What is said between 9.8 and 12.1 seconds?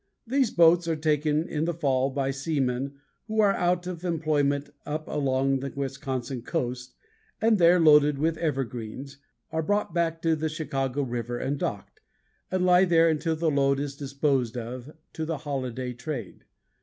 back to the Chicago river and docked,